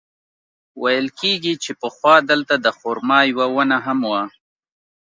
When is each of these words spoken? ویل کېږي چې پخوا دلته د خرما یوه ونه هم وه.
ویل 0.81 1.07
کېږي 1.19 1.53
چې 1.63 1.71
پخوا 1.81 2.15
دلته 2.31 2.55
د 2.59 2.67
خرما 2.77 3.19
یوه 3.31 3.47
ونه 3.55 3.77
هم 3.85 3.99
وه. 4.11 4.23